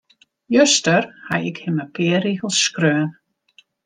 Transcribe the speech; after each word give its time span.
Juster 0.55 1.03
haw 1.27 1.41
ik 1.51 1.57
him 1.63 1.77
in 1.83 1.91
pear 1.95 2.21
rigels 2.25 2.57
skreaun. 2.65 3.09